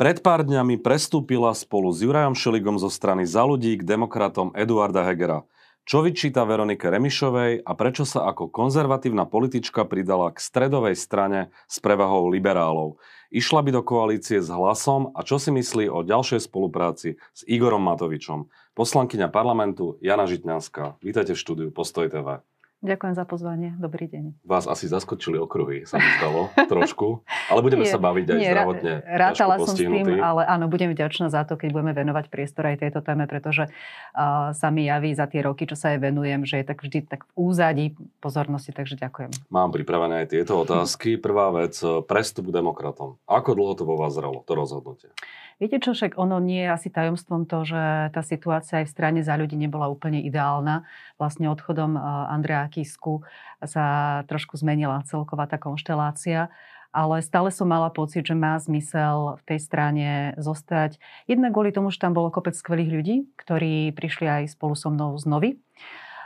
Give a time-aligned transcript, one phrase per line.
[0.00, 5.04] Pred pár dňami prestúpila spolu s Jurajom Šeligom zo strany Za ľudí k demokratom Eduarda
[5.04, 5.44] Hegera.
[5.84, 11.84] Čo vyčíta Veronike Remišovej a prečo sa ako konzervatívna politička pridala k stredovej strane s
[11.84, 12.96] prevahou liberálov?
[13.28, 17.84] Išla by do koalície s hlasom a čo si myslí o ďalšej spolupráci s Igorom
[17.84, 18.48] Matovičom?
[18.72, 20.96] Poslankyňa parlamentu Jana Žitňanská.
[21.04, 22.40] Vítajte v štúdiu Postoj TV.
[22.80, 23.76] Ďakujem za pozvanie.
[23.76, 24.40] Dobrý deň.
[24.40, 27.20] Vás asi zaskočili okruhy, sa mi zdalo, trošku.
[27.52, 28.92] Ale budeme nie, sa baviť aj nie, zdravotne.
[29.04, 32.80] Rátala som s tým, ale áno, budem vďačná za to, keď budeme venovať priestor aj
[32.80, 36.64] tejto téme, pretože uh, sa mi javí za tie roky, čo sa aj venujem, že
[36.64, 37.86] je tak vždy tak v úzadí
[38.24, 39.52] pozornosti, takže ďakujem.
[39.52, 41.20] Mám pripravené aj tieto otázky.
[41.20, 41.76] Prvá vec,
[42.08, 43.20] prestup k demokratom.
[43.28, 45.12] Ako dlho to vo vás zralo, to rozhodnutie?
[45.60, 49.20] Viete čo, však ono nie je asi tajomstvom to, že tá situácia aj v strane
[49.20, 50.88] za ľudí nebola úplne ideálna.
[51.20, 52.00] Vlastne odchodom
[52.32, 53.26] Andrea Kisku
[53.60, 56.48] sa trošku zmenila celková tá konštelácia
[56.90, 60.98] ale stále som mala pocit, že má zmysel v tej strane zostať.
[61.30, 65.14] Jednak kvôli tomu, že tam bolo kopec skvelých ľudí, ktorí prišli aj spolu so mnou
[65.14, 65.50] z Novy.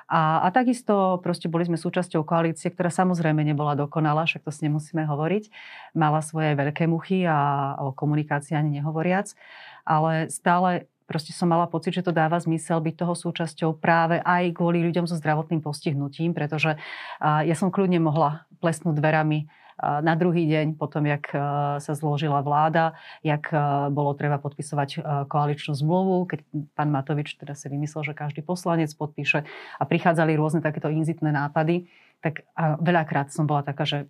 [0.04, 4.68] A, a takisto proste boli sme súčasťou koalície, ktorá samozrejme nebola dokonalá, však to si
[4.68, 5.48] nemusíme hovoriť.
[5.96, 9.32] Mala svoje veľké muchy a o komunikácii ani nehovoriac.
[9.84, 14.56] Ale stále proste som mala pocit, že to dáva zmysel byť toho súčasťou práve aj
[14.56, 16.80] kvôli ľuďom so zdravotným postihnutím, pretože
[17.20, 19.46] ja som kľudne mohla plesnúť dverami
[19.84, 21.34] na druhý deň, potom, jak
[21.82, 22.94] sa zložila vláda,
[23.26, 23.50] jak
[23.90, 26.46] bolo treba podpisovať koaličnú zmluvu, keď
[26.78, 29.42] pán Matovič teda si vymyslel, že každý poslanec podpíše
[29.76, 31.90] a prichádzali rôzne takéto inzitné nápady,
[32.22, 32.46] tak
[32.80, 34.06] veľakrát som bola taká, že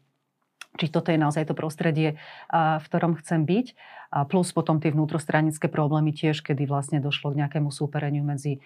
[0.74, 2.18] či toto je naozaj to prostredie,
[2.54, 3.66] v ktorom chcem byť.
[4.14, 8.62] A plus potom tie vnútrostranické problémy tiež, kedy vlastne došlo k nejakému súpereniu medzi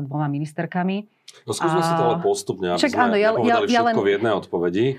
[0.00, 1.04] dvoma ministerkami.
[1.46, 1.86] No skúsme a...
[1.86, 3.94] si to ale postupne, aby Čak, sme áno, ja, ja, ja len...
[3.94, 4.98] v jednej odpovedi.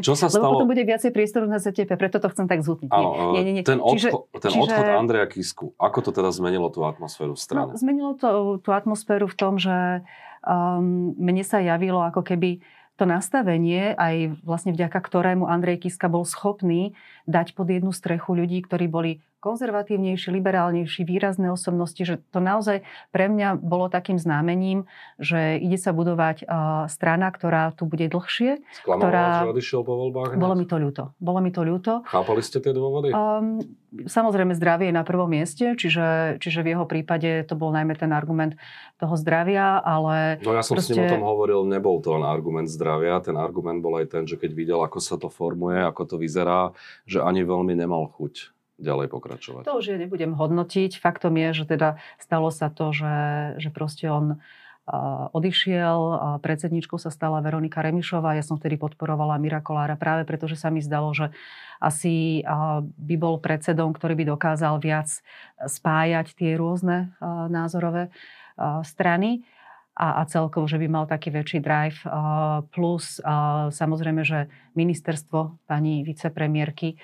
[0.00, 0.56] Čo sa stalo?
[0.56, 2.88] Lebo potom bude viacej priestoru na ZTP, preto to chcem tak zhutniť.
[2.88, 3.64] Áno, nie, nie, nie.
[3.66, 4.62] Ten, čiže, ten čiže...
[4.62, 7.74] odchod Andreja Kisku, ako to teda zmenilo tú atmosféru v strane?
[7.74, 10.06] No, zmenilo to tú atmosféru v tom, že
[10.46, 12.64] um, mne sa javilo ako keby
[12.96, 16.96] to nastavenie, aj vlastne vďaka ktorému Andrej Kiska bol schopný
[17.26, 22.82] dať pod jednu strechu ľudí, ktorí boli konzervatívnejší, liberálnejší, výrazné osobnosti, že to naozaj
[23.14, 24.90] pre mňa bolo takým známením,
[25.22, 26.42] že ide sa budovať
[26.90, 28.58] strana, ktorá tu bude dlhšie.
[28.82, 29.26] Sklamovala, ktorá...
[29.46, 30.34] že odišiel po voľbách?
[30.34, 31.14] Bolo mi to ľúto.
[31.22, 32.02] Bolo mi to ľúto.
[32.10, 33.14] Chápali ste tie dôvody?
[33.14, 33.62] Um,
[34.10, 38.10] samozrejme, zdravie je na prvom mieste, čiže, čiže v jeho prípade to bol najmä ten
[38.10, 38.58] argument
[38.98, 40.42] toho zdravia, ale...
[40.42, 40.90] No ja som proste...
[40.90, 44.22] s ním o tom hovoril, nebol to len argument zdravia, ten argument bol aj ten,
[44.26, 46.74] že keď videl, ako sa to formuje, ako to vyzerá,
[47.06, 49.62] že ani veľmi nemal chuť ďalej pokračovať?
[49.64, 51.00] To už ja nebudem hodnotiť.
[51.00, 53.16] Faktom je, že teda stalo sa to, že,
[53.56, 54.40] že proste on
[55.34, 55.98] odišiel,
[56.46, 60.70] predsedničkou sa stala Veronika Remišová, ja som vtedy podporovala Mira Kolára práve preto, že sa
[60.70, 61.34] mi zdalo, že
[61.82, 62.46] asi
[62.94, 65.10] by bol predsedom, ktorý by dokázal viac
[65.58, 67.10] spájať tie rôzne
[67.50, 68.14] názorové
[68.86, 69.42] strany
[69.96, 72.04] a, a celkovo, že by mal taký väčší drive.
[72.70, 73.16] Plus
[73.72, 77.00] samozrejme, že ministerstvo pani vicepremiérky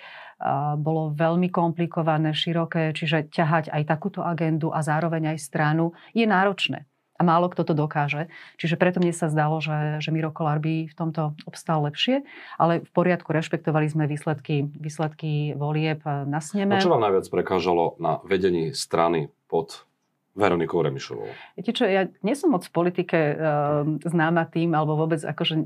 [0.76, 6.84] bolo veľmi komplikované, široké, čiže ťahať aj takúto agendu a zároveň aj stranu je náročné.
[7.16, 8.26] A málo kto to dokáže.
[8.58, 12.26] Čiže preto mne sa zdalo, že, že Miro Kolár by v tomto obstal lepšie,
[12.58, 16.74] ale v poriadku rešpektovali sme výsledky, výsledky volieb na sneme.
[16.74, 19.86] A čo vám najviac prekážalo na vedení strany pod
[20.32, 21.28] Veronikou Remišovou.
[21.60, 25.60] Viete čo, ja nie som moc v politike uh, známa tým, alebo vôbec akože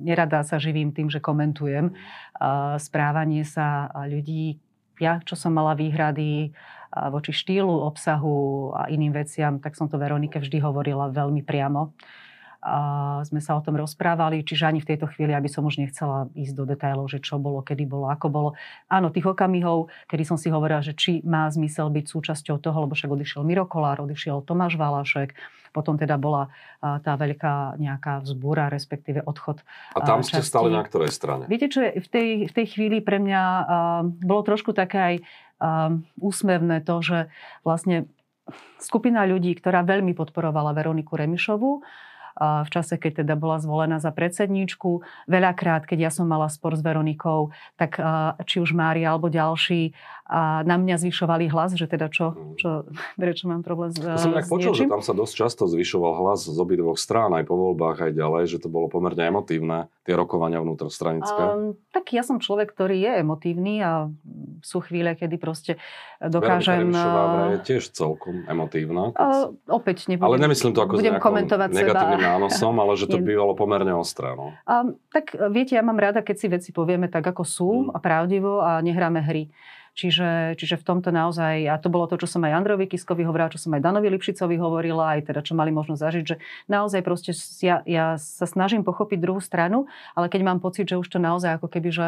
[0.00, 4.56] nerada sa živím tým, že komentujem uh, správanie sa ľudí.
[4.96, 10.00] Ja, čo som mala výhrady uh, voči štýlu, obsahu a iným veciam, tak som to
[10.00, 11.92] Veronike vždy hovorila veľmi priamo.
[12.66, 12.78] A
[13.22, 16.54] sme sa o tom rozprávali, čiže ani v tejto chvíli, aby som už nechcela ísť
[16.58, 18.50] do detailov, že čo bolo, kedy bolo, ako bolo.
[18.90, 22.98] Áno, tých okamihov, kedy som si hovorila, že či má zmysel byť súčasťou toho, lebo
[22.98, 25.38] však odišiel Miro Kolár, odišiel Tomáš Valašek,
[25.70, 26.48] potom teda bola
[26.80, 29.60] tá veľká nejaká vzbúra, respektíve odchod.
[29.92, 30.40] A tam časti.
[30.40, 31.44] ste stali na ktorej strane?
[31.44, 33.64] Viete čo, v tej, v tej chvíli pre mňa uh,
[34.08, 37.18] bolo trošku také aj uh, úsmevné to, že
[37.60, 38.08] vlastne
[38.80, 41.84] skupina ľudí, ktorá veľmi podporovala Veroniku Remišovu,
[42.40, 45.00] v čase, keď teda bola zvolená za predsedníčku.
[45.24, 47.50] Veľakrát, keď ja som mala spor s Veronikou,
[47.80, 47.96] tak
[48.44, 49.96] či už Mária alebo ďalší
[50.66, 52.58] na mňa zvyšovali hlas, že teda čo, mm.
[52.58, 52.82] čo
[53.20, 56.50] prečo mám problém s Ja som tak počul, že tam sa dosť často zvyšoval hlas
[56.50, 60.58] z obidvoch strán, aj po voľbách, aj ďalej, že to bolo pomerne emotívne, tie rokovania
[60.58, 61.42] vnútrostranické.
[61.46, 64.10] Um, tak ja som človek, ktorý je emotívny a
[64.66, 65.78] sú chvíle, kedy proste
[66.18, 66.90] dokážem...
[66.90, 69.14] Veronika je tiež celkom emotívna.
[69.14, 72.34] Uh, opäť nebudem, Ale nemyslím to ako budem komentovať negatívnym seba.
[72.42, 74.34] ánosom, ale že to bývalo pomerne ostré.
[74.34, 74.50] No.
[74.66, 77.94] Um, tak viete, ja mám rada, keď si veci povieme tak, ako sú hmm.
[77.94, 79.46] a pravdivo a nehráme hry.
[79.96, 83.48] Čiže, čiže v tomto naozaj, a to bolo to, čo som aj Androvi Kiskovi hovorila,
[83.48, 86.36] čo som aj Danovi Lipšicovi hovorila, aj teda čo mali možnosť zažiť, že
[86.68, 87.32] naozaj proste
[87.64, 91.56] ja, ja sa snažím pochopiť druhú stranu, ale keď mám pocit, že už to naozaj
[91.56, 92.06] ako keby, že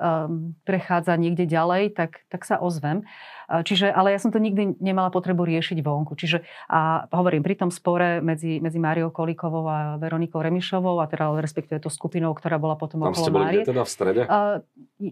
[0.00, 3.04] um, prechádza niekde ďalej, tak, tak sa ozvem.
[3.50, 6.14] Čiže, ale ja som to nikdy nemala potrebu riešiť vonku.
[6.14, 11.34] Čiže a hovorím, pri tom spore medzi, medzi Máriou Kolíkovou a Veronikou Remišovou, a teda
[11.42, 13.64] respektíve to skupinou, ktorá bola potom Tam okolo ste boli Márie.
[13.66, 14.22] teda v strede?
[14.30, 14.62] A,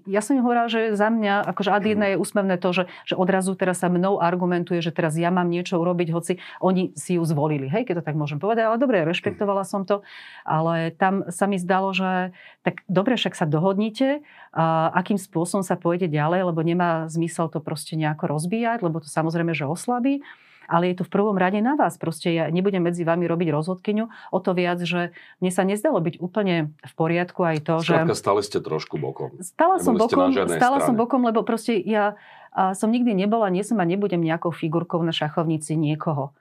[0.07, 3.19] ja som im hovorila, že za mňa, akože ad jedna je úsmevné to, že, že
[3.19, 7.25] odrazu teraz sa mnou argumentuje, že teraz ja mám niečo urobiť, hoci oni si ju
[7.27, 7.67] zvolili.
[7.67, 8.69] Hej, keď to tak môžem povedať.
[8.71, 10.07] Ale dobre, rešpektovala som to.
[10.45, 14.21] Ale tam sa mi zdalo, že tak dobre, však sa dohodnite,
[14.53, 19.09] a akým spôsobom sa pôjde ďalej, lebo nemá zmysel to proste nejako rozbíjať, lebo to
[19.09, 20.21] samozrejme, že oslabí
[20.69, 21.97] ale je to v prvom rade na vás.
[21.97, 26.21] Proste ja nebudem medzi vami robiť rozhodkyňu, o to viac, že mne sa nezdalo byť
[26.21, 28.21] úplne v poriadku aj to, Skladka, že...
[28.21, 29.33] stali ste trošku bokom.
[29.41, 32.21] Stala som bokom, stala som bokom, lebo proste ja
[32.53, 36.37] som nikdy nebola, nie som a nebudem nejakou figurkou na šachovnici niekoho.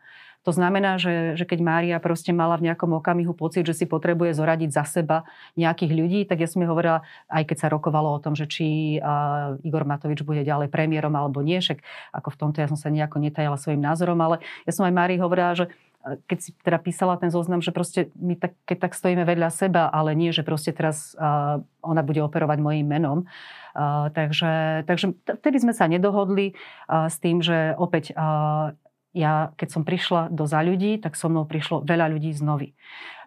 [0.47, 4.31] To znamená, že, že keď Mária proste mala v nejakom okamihu pocit, že si potrebuje
[4.31, 5.27] zoradiť za seba
[5.59, 8.95] nejakých ľudí, tak ja som jej hovorila, aj keď sa rokovalo o tom, že či
[9.03, 11.83] uh, Igor Matovič bude ďalej premiérom alebo nie, však
[12.15, 15.19] ako v tomto ja som sa nejako netajala svojim názorom, ale ja som aj Márii
[15.19, 15.67] hovorila, že
[16.31, 19.91] keď si teda písala ten zoznam, že proste my tak, keď tak stojíme vedľa seba,
[19.91, 23.27] ale nie, že proste teraz uh, ona bude operovať mojim menom.
[23.75, 26.55] Uh, takže, takže vtedy sme sa nedohodli
[26.87, 28.71] uh, s tým, že opäť uh,
[29.17, 32.69] ja, keď som prišla do za ľudí, tak so mnou prišlo veľa ľudí z novy.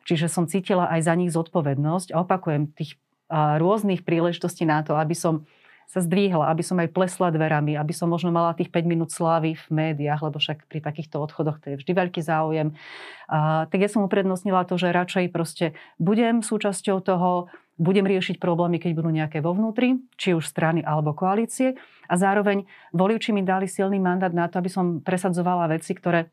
[0.06, 2.96] Čiže som cítila aj za nich zodpovednosť a opakujem tých
[3.30, 5.46] rôznych príležitostí na to, aby som
[5.90, 9.58] sa zdvihla, aby som aj plesla dverami, aby som možno mala tých 5 minút slávy
[9.58, 12.78] v médiách, lebo však pri takýchto odchodoch to je vždy veľký záujem.
[13.26, 18.78] A, tak ja som uprednostnila to, že radšej proste budem súčasťou toho, budem riešiť problémy,
[18.78, 21.74] keď budú nejaké vo vnútri, či už strany alebo koalície.
[22.06, 26.30] A zároveň voliči mi dali silný mandát na to, aby som presadzovala veci, ktoré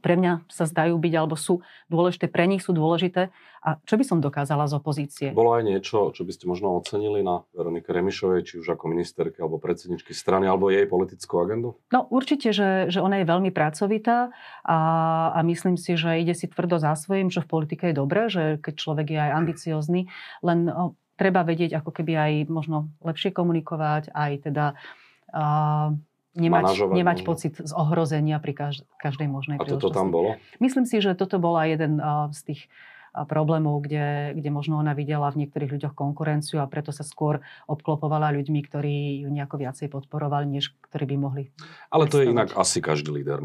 [0.00, 3.30] pre mňa sa zdajú byť alebo sú dôležité, pre nich sú dôležité.
[3.62, 5.28] A čo by som dokázala z opozície?
[5.30, 9.38] Bolo aj niečo, čo by ste možno ocenili na Veronike Remišovej, či už ako ministerke
[9.38, 11.78] alebo predsedničky strany, alebo jej politickú agendu?
[11.94, 14.34] No určite, že, že ona je veľmi pracovitá
[14.66, 14.78] a,
[15.30, 18.58] a myslím si, že ide si tvrdo za svojím, čo v politike je dobré, že
[18.58, 20.00] keď človek je aj ambiciózny,
[20.42, 24.74] len o, treba vedieť ako keby aj možno lepšie komunikovať, aj teda
[25.30, 25.94] a,
[26.34, 30.34] nemať, nemať pocit z ohrozenia pri každej možnej A toto tam bolo?
[30.58, 32.00] Myslím si, že toto bola jeden
[32.32, 32.62] z tých
[33.12, 38.32] problémov, kde, kde možno ona videla v niektorých ľuďoch konkurenciu a preto sa skôr obklopovala
[38.32, 41.44] ľuďmi, ktorí ju nejako viacej podporovali, než ktorí by mohli.
[41.92, 43.44] Ale to je inak asi každý líder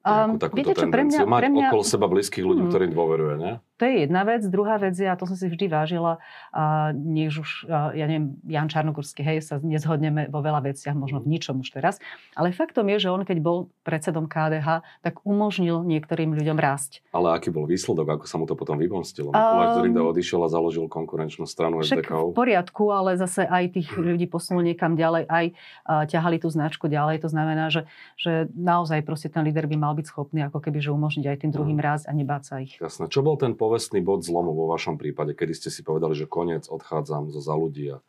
[0.00, 0.94] nejakú um, takúto viete, čo, tendenciu.
[0.94, 1.68] Pre mňa, Mať pre mňa...
[1.70, 2.70] okolo seba blízkych ľudí, hmm.
[2.70, 3.52] ktorým dôveruje, ne?
[3.80, 4.44] To je jedna vec.
[4.44, 6.20] Druhá vec je, a to som si vždy vážila,
[6.52, 11.24] a nech už, a, ja neviem, Jan Čarnogurský, hej, sa nezhodneme vo veľa veciach, možno
[11.24, 11.96] v ničom už teraz.
[12.36, 17.00] Ale faktom je, že on, keď bol predsedom KDH, tak umožnil niektorým ľuďom rásť.
[17.16, 19.32] Ale aký bol výsledok, ako sa mu to potom vymostilo?
[19.32, 22.30] Mikuláš Zurinda odišiel a založil konkurenčnú stranu SDK.
[22.30, 25.46] v poriadku, ale zase aj tých ľudí posunul niekam ďalej, aj
[25.88, 27.24] a, ťahali tú značku ďalej.
[27.24, 27.88] To znamená, že,
[28.20, 31.50] že naozaj proste ten líder by mal byť schopný ako keby, že umožniť aj tým
[31.56, 32.76] druhým rásť a nebáť sa ich.
[32.76, 33.08] Jasné.
[33.08, 36.66] Čo bol ten povestný bod zlomu vo vašom prípade, kedy ste si povedali, že koniec,
[36.66, 38.02] odchádzam zo za ľudí a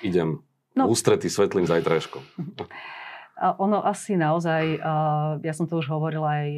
[0.00, 0.40] idem
[0.72, 0.88] no.
[0.88, 2.24] ústretý svetlým zajtrajškom?
[3.60, 4.80] Ono asi naozaj,
[5.44, 6.48] ja som to už hovorila aj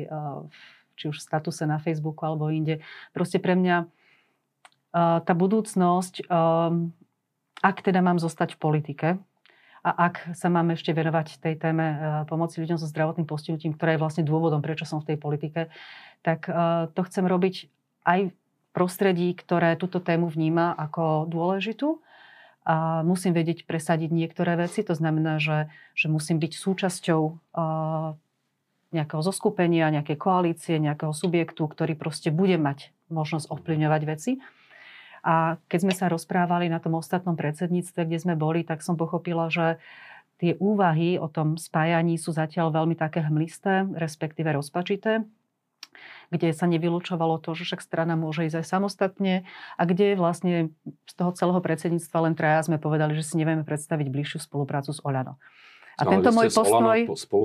[0.94, 3.90] či už v statuse na Facebooku alebo inde, proste pre mňa
[5.26, 6.30] tá budúcnosť,
[7.58, 9.08] ak teda mám zostať v politike,
[9.86, 11.86] a ak sa mám ešte venovať tej téme
[12.26, 15.70] pomoci ľuďom so zdravotným postihnutím, ktorá je vlastne dôvodom, prečo som v tej politike,
[16.26, 16.50] tak
[16.94, 17.70] to chcem robiť
[18.06, 18.30] aj
[18.70, 21.98] prostredí, ktoré túto tému vníma ako dôležitú.
[22.66, 28.18] A musím vedieť presadiť niektoré veci, to znamená, že, že musím byť súčasťou uh,
[28.90, 34.32] nejakého zoskupenia, nejakej koalície, nejakého subjektu, ktorý proste bude mať možnosť ovplyvňovať veci.
[35.26, 39.46] A keď sme sa rozprávali na tom ostatnom predsedníctve, kde sme boli, tak som pochopila,
[39.50, 39.78] že
[40.42, 45.26] tie úvahy o tom spájaní sú zatiaľ veľmi také hmlisté, respektíve rozpačité
[46.30, 49.34] kde sa nevylučovalo to, že však strana môže ísť aj samostatne
[49.76, 54.06] a kde vlastne z toho celého predsedníctva len traja sme povedali, že si nevieme predstaviť
[54.10, 55.38] bližšiu spoluprácu s Oľano.
[55.96, 56.98] A tento môj postoj,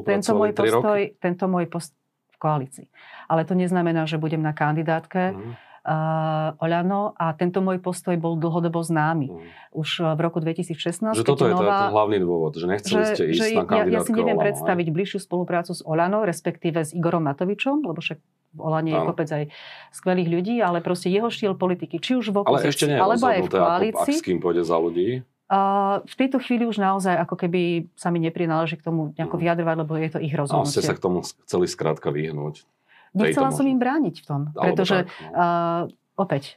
[0.03, 1.96] tento môj postoj, tento môj postoj
[2.31, 2.88] v koalícii.
[3.31, 5.31] Ale to neznamená, že budem na kandidátke.
[5.31, 9.34] Mm uh, Oľano a tento môj postoj bol dlhodobo známy.
[9.34, 9.41] Mm.
[9.74, 11.17] Už v roku 2016.
[11.17, 13.84] Že toto je nová, ten hlavný dôvod, že nechceli že, ste ísť že na Ja,
[13.89, 14.93] ja si neviem Olano, predstaviť aj?
[14.93, 18.20] bližšiu spoluprácu s Oľano, respektíve s Igorom Matovičom, lebo však
[18.51, 19.43] v Olane je kopec aj
[19.89, 23.25] skvelých ľudí, ale proste jeho štýl politiky, či už v opozícii, ale ešte nie alebo
[23.25, 24.13] aj v koalícii.
[24.13, 25.24] Ak s kým pôjde za ľudí?
[25.48, 27.62] Uh, v tejto chvíli už naozaj ako keby
[27.93, 29.41] sa mi neprináleží k tomu nejako Mhm.
[29.41, 30.72] vyjadrovať, lebo je to ich No, rozhodnutie.
[30.74, 32.63] ste sa k tomu chceli skrátka vyhnúť.
[33.12, 35.36] Nechcela som možno- im brániť v tom, pretože tak, no.
[35.36, 35.81] uh,
[36.15, 36.55] opäť,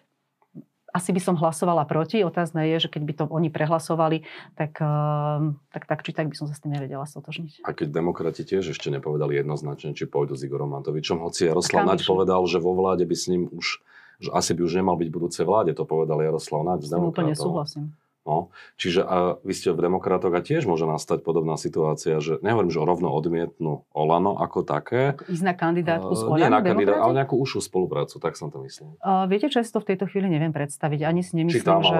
[0.94, 2.22] asi by som hlasovala proti.
[2.22, 4.22] Otázne je, že keď by to oni prehlasovali,
[4.54, 7.66] tak, uh, tak, tak či tak by som sa s tým nevedela stotožniť.
[7.66, 12.06] A keď demokrati tiež ešte nepovedali jednoznačne, či pôjdu s Igorom Matovičom, hoci Jaroslav Naď
[12.06, 13.82] povedal, že vo vláde by s ním už
[14.22, 17.34] že asi by už nemal byť v budúcej vláde, to povedal Jaroslav Naď z úplne
[17.34, 17.90] súhlasím.
[18.24, 18.48] No,
[18.80, 22.80] čiže a vy ste v demokratoch a tiež môže nastať podobná situácia, že nehovorím, že
[22.80, 25.12] rovno odmietnú Olano ako také.
[25.28, 27.04] Ísť na kandidátku s Eh, nie Olano, na kandidát, demokrati?
[27.04, 28.96] ale nejakú užšiu spoluprácu, tak som to myslel.
[29.04, 31.04] Uh, viete, čo ja si to v tejto chvíli neviem predstaviť.
[31.04, 31.98] Ani si Či nemyslím, tam, že...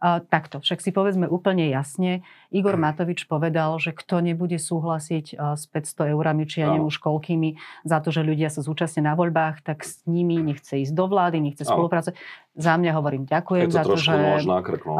[0.00, 2.24] Uh, takto, však si povedzme úplne jasne.
[2.56, 2.82] Igor Hm.
[2.88, 7.60] Matovič povedal, že kto nebude súhlasiť uh, s 500 eurami, či ja neviem už koľkými,
[7.84, 11.44] za to, že ľudia sa zúčastnia na voľbách, tak s nimi nechce ísť do vlády,
[11.44, 12.16] nechce spolupracovať.
[12.56, 14.16] Za mňa hovorím ďakujem Je to za to, že...
[14.64, 14.96] krk, no.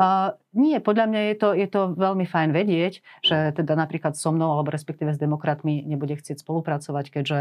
[0.56, 3.60] Nie, podľa mňa je to, je to veľmi fajn vedieť, že Hm.
[3.60, 7.38] teda napríklad so mnou, alebo respektíve s demokratmi nebude chcieť spolupracovať, keďže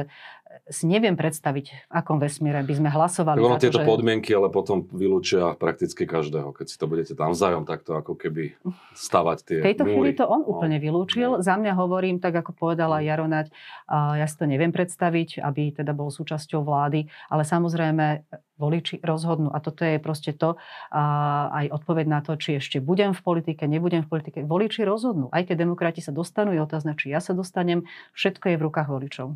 [0.67, 3.87] si neviem predstaviť, v akom vesmíre by sme hlasovali ono tieto že...
[3.87, 8.51] podmienky ale potom vylúčia prakticky každého, keď si to budete tam vzájom takto ako keby
[8.91, 10.19] stavať tie V tejto chvíli múry.
[10.19, 10.51] to on No.
[10.51, 11.39] úplne vylúčil.
[11.39, 13.47] Za mňa hovorím, tak ako povedala Jaronať,
[13.87, 19.51] a ja si to neviem predstaviť, aby teda bol súčasťou vlády, ale samozrejme voliči rozhodnú.
[19.51, 20.55] A toto je proste to,
[20.91, 21.03] a
[21.63, 24.43] aj odpoveď na to, či ešte budem v politike, nebudem v politike.
[24.47, 25.27] Voliči rozhodnú.
[25.31, 27.83] Aj keď demokrati sa dostanú, je otázne, či ja sa dostanem.
[28.15, 29.35] Všetko je v rukách voličov.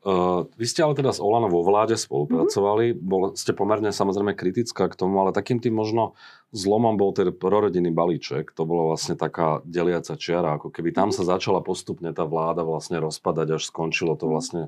[0.00, 2.98] Uh, vy ste ale teda s Olano vo vláde spolupracovali, Mhm.
[3.04, 6.16] bol, ste pomerne samozrejme kritická k tomu, ale takým tým možno
[6.56, 8.50] zlomom bol ten prorodinný balíček.
[8.56, 11.16] To bolo vlastne taká deliaca čiara, ako keby tam Mhm.
[11.20, 14.32] sa začala postupne tá vláda vlastne rozpadať, až skončilo to Mhm.
[14.32, 14.62] vlastne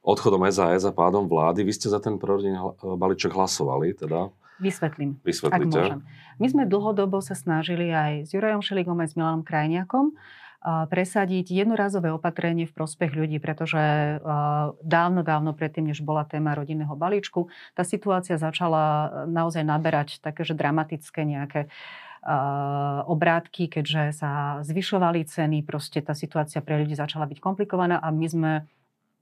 [0.00, 1.64] odchodom SAS a pádom vlády.
[1.64, 5.16] Vy ste za ten prorodinný hla- balíček hlasovali, teda Vysvetlím.
[5.16, 5.72] Ak vysvetlíte.
[5.72, 6.00] môžem.
[6.36, 10.12] My sme dlhodobo sa snažili aj s Jurajom Šeligom, aj s Milanom Krajniakom
[10.60, 16.52] a, presadiť jednorazové opatrenie v prospech ľudí, pretože a, dávno, dávno predtým, než bola téma
[16.52, 21.72] rodinného balíčku, tá situácia začala e, naozaj naberať také, že dramatické nejaké
[23.08, 28.26] obrátky, keďže sa zvyšovali ceny, proste tá situácia pre ľudí začala byť komplikovaná a my
[28.28, 28.52] sme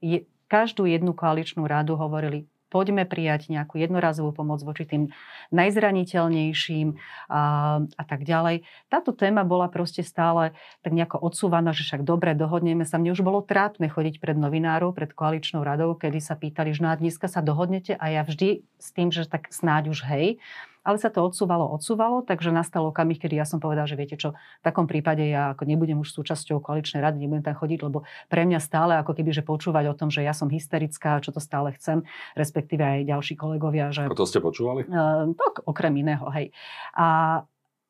[0.03, 5.03] je, každú jednu koaličnú radu hovorili, poďme prijať nejakú jednorazovú pomoc voči tým
[5.49, 6.87] najzraniteľnejším
[7.27, 7.41] a,
[7.81, 8.63] a tak ďalej.
[8.87, 10.53] Táto téma bola proste stále
[10.85, 13.01] tak nejako odsúvaná, že však dobre, dohodneme sa.
[13.01, 16.93] Mne už bolo trápne chodiť pred novinárov, pred koaličnou radou, kedy sa pýtali, že na
[16.93, 20.37] dneska sa dohodnete a ja vždy s tým, že tak snáď už hej,
[20.83, 24.33] ale sa to odsúvalo, odsúvalo, takže nastal okamih, kedy ja som povedal, že viete čo,
[24.33, 28.47] v takom prípade ja ako nebudem už súčasťou koaličnej rady, nebudem tam chodiť, lebo pre
[28.47, 31.75] mňa stále ako keby, že počúvať o tom, že ja som hysterická, čo to stále
[31.75, 34.87] chcem, respektíve aj ďalší kolegovia, že A to ste počúvali?
[34.87, 36.55] Uh, tak okrem iného, hej.
[36.95, 37.41] A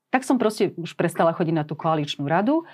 [0.10, 2.66] tak som proste už prestala chodiť na tú koaličnú radu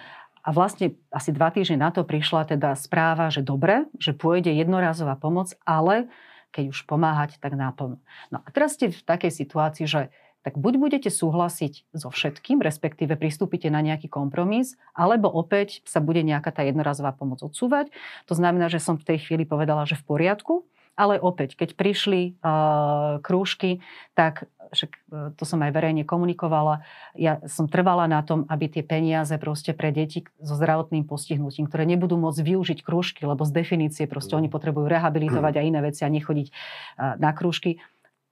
[0.45, 5.17] a vlastne asi dva týždne na to prišla teda správa, že dobre, že pôjde jednorazová
[5.19, 6.07] pomoc, ale
[6.55, 7.99] keď už pomáhať, tak náplno.
[8.31, 10.07] No a teraz ste v takej situácii, že
[10.45, 16.21] tak buď budete súhlasiť so všetkým, respektíve pristúpite na nejaký kompromis, alebo opäť sa bude
[16.21, 17.89] nejaká tá jednorazová pomoc odsúvať.
[18.29, 22.39] To znamená, že som v tej chvíli povedala, že v poriadku, ale opäť, keď prišli
[22.39, 23.83] uh, krúžky,
[24.15, 26.81] tak však uh, to som aj verejne komunikovala,
[27.13, 31.83] ja som trvala na tom, aby tie peniaze proste pre deti so zdravotným postihnutím, ktoré
[31.83, 36.09] nebudú môcť využiť krúžky, lebo z definície proste oni potrebujú rehabilitovať a iné veci a
[36.09, 37.83] nechodiť uh, na krúžky.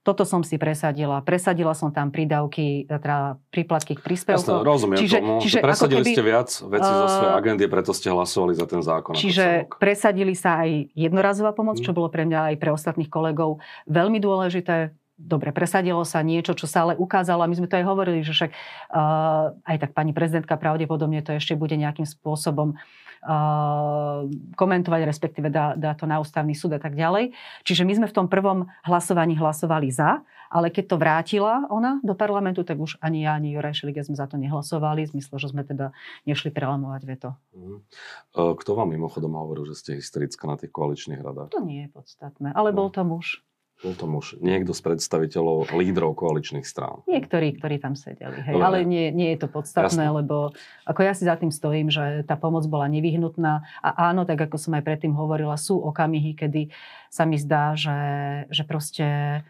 [0.03, 1.23] Toto som si presadila.
[1.23, 4.59] Presadila som tam prídavky, teda príplatky k príspevkom.
[4.59, 5.39] rozumiem Čiže- tomu.
[5.39, 8.67] čiže že presadili keby, ste viac veci zo svojej uh, agendy, preto ste hlasovali za
[8.67, 9.15] ten zákon.
[9.15, 11.85] Čiže presadili sa aj jednorazová pomoc, Mm.
[11.87, 14.91] čo bolo pre mňa aj pre ostatných kolegov veľmi dôležité.
[15.13, 18.33] Dobre, presadilo sa niečo, čo sa ale ukázalo, a my sme to aj hovorili, že
[18.33, 24.25] však uh, aj tak pani prezidentka pravdepodobne to ešte bude nejakým spôsobom uh,
[24.57, 27.29] komentovať, respektíve dá, dá to na ústavný súd a tak ďalej.
[27.61, 32.17] Čiže my sme v tom prvom hlasovaní hlasovali za, ale keď to vrátila ona do
[32.17, 35.53] parlamentu, tak už ani ja, ani Juraj Šeliga sme za to nehlasovali, v zmysle, že
[35.53, 35.93] sme teda
[36.25, 37.37] nešli prelamovať veto.
[37.53, 37.75] Mhm.
[38.33, 41.53] Uh, Kto vám mimochodom hovoril, že ste hysterická na tých koaličných radách?
[41.53, 43.45] To nie je podstatné, ale bol to muž.
[43.83, 44.39] Bol to muž.
[44.39, 47.03] Niekto z predstaviteľov lídrov koaličných strán.
[47.03, 48.39] Niektorí, ktorí tam sedeli.
[48.39, 48.55] Hej.
[48.55, 48.63] Dobre.
[48.63, 50.17] Ale nie, nie je to podstatné, Jasné.
[50.23, 50.55] lebo
[50.87, 53.67] ako ja si za tým stojím, že tá pomoc bola nevyhnutná.
[53.83, 56.71] A áno, tak ako som aj predtým hovorila, sú okamihy, kedy
[57.11, 57.99] sa mi zdá, že,
[58.47, 59.43] že proste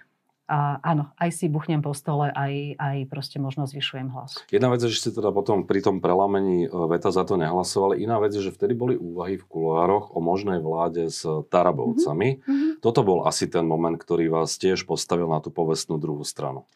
[0.44, 4.36] a áno, aj si buchnem po stole, aj, aj proste možno zvyšujem hlas.
[4.52, 8.04] Jedna vec je, že ste teda potom pri tom prelamení e, veta za to nehlasovali.
[8.04, 12.44] Iná vec je, že vtedy boli úvahy v kuloároch o možnej vláde s Tarabovcami.
[12.44, 12.72] Mm-hmm.
[12.84, 16.68] Toto bol asi ten moment, ktorý vás tiež postavil na tú povestnú druhú stranu.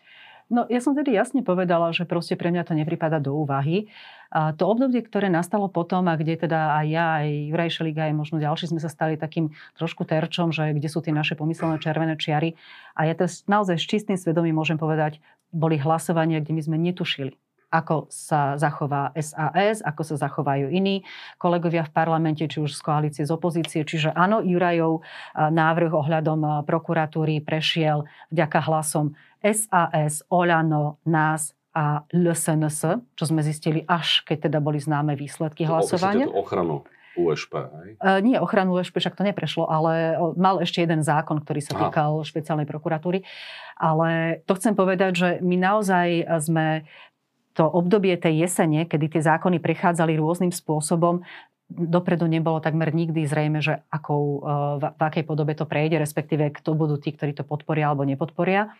[0.47, 3.91] No ja som tedy jasne povedala, že proste pre mňa to nepripada do úvahy.
[4.31, 8.15] A to obdobie, ktoré nastalo potom a kde teda aj ja, aj Juraj Šeliga, aj
[8.15, 12.15] možno ďalší sme sa stali takým trošku terčom, že kde sú tie naše pomyselné červené
[12.19, 12.55] čiary.
[12.95, 15.19] A ja to naozaj s čistým svedomím môžem povedať,
[15.51, 17.39] boli hlasovania, kde my sme netušili,
[17.71, 21.07] ako sa zachová SAS, ako sa zachovajú iní
[21.39, 23.83] kolegovia v parlamente, či už z koalície, z opozície.
[23.87, 25.03] Čiže áno, Jurajov
[25.35, 32.81] návrh ohľadom prokuratúry prešiel vďaka hlasom SAS, Olano, nás a LSNS,
[33.13, 36.25] čo sme zistili až keď teda boli známe výsledky hlasovania.
[36.25, 36.81] To ochranu
[37.13, 37.89] USP, hej?
[38.01, 42.21] Uh, nie ochranu USP, však to neprešlo, ale mal ešte jeden zákon, ktorý sa týkal
[42.21, 42.25] Aha.
[42.25, 43.25] špeciálnej prokuratúry.
[43.77, 46.85] Ale to chcem povedať, že my naozaj sme
[47.57, 51.25] to obdobie tej jesene, kedy tie zákony prechádzali rôznym spôsobom,
[51.67, 54.39] dopredu nebolo takmer nikdy zrejme, že akou,
[54.79, 58.71] v, v akej podobe to prejde, respektíve kto budú tí, ktorí to podporia alebo nepodporia.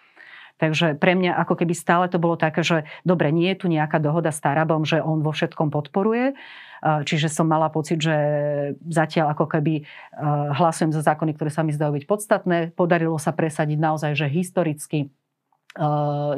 [0.57, 4.01] Takže pre mňa ako keby stále to bolo také, že dobre, nie je tu nejaká
[4.01, 6.33] dohoda s Tarabom, že on vo všetkom podporuje.
[6.81, 8.13] Čiže som mala pocit, že
[8.85, 9.85] zatiaľ ako keby
[10.57, 12.57] hlasujem za zákony, ktoré sa mi zdajú byť podstatné.
[12.77, 15.09] Podarilo sa presadiť naozaj, že historicky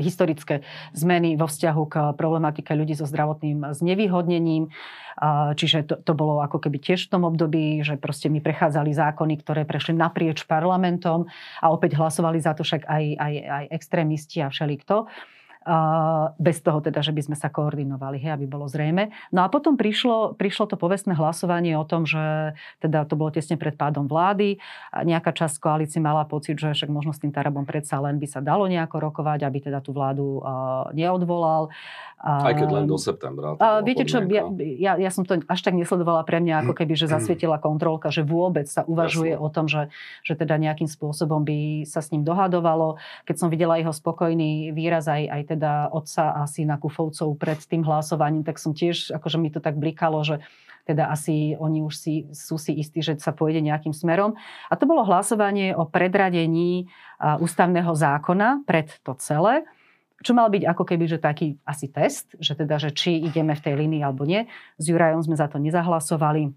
[0.03, 4.67] historické zmeny vo vzťahu k problematike ľudí so zdravotným znevýhodnením.
[5.19, 8.95] Eh, čiže to, to bolo ako keby tiež v tom období, že proste mi prechádzali
[8.95, 11.27] zákony, ktoré prešli naprieč parlamentom
[11.59, 15.11] a opäť hlasovali za to však aj, aj, aj extrémisti a všelikto.
[15.11, 15.38] kto
[16.39, 19.11] bez toho teda, že by sme sa koordinovali, hej, aby bolo zrejme.
[19.35, 23.59] No a potom prišlo, prišlo to povestné hlasovanie o tom, že teda to bolo tesne
[23.59, 24.57] pred pádom vlády.
[24.95, 28.39] Nejaká časť koalície mala pocit, že však možno s tým Tarabom predsa len by sa
[28.39, 30.39] dalo nejako rokovať, aby teda tú vládu
[30.95, 31.75] neodvolal.
[32.19, 33.55] Aj keď len do septembra.
[33.79, 37.07] Viete čo, ja, ja, ja som to až tak nesledovala pre mňa, ako keby, že
[37.15, 39.43] zasvietila kontrolka, že vôbec sa uvažuje Jasne.
[39.43, 39.87] o tom, že,
[40.23, 42.99] že teda nejakým spôsobom by sa s ním dohadovalo.
[43.23, 45.58] Keď som videla jeho spokojný výraz aj, aj teda
[45.91, 50.23] otca a syna Kufovcov pred tým hlasovaním, tak som tiež, akože mi to tak blikalo,
[50.23, 50.39] že
[50.87, 54.33] teda asi oni už si, sú si istí, že sa pôjde nejakým smerom.
[54.69, 56.89] A to bolo hlasovanie o predradení
[57.21, 59.69] ústavného zákona pred to celé,
[60.25, 63.63] čo mal byť ako keby, že taký asi test, že teda, že či ideme v
[63.63, 64.49] tej línii alebo nie.
[64.81, 66.51] S Jurajom sme za to nezahlasovali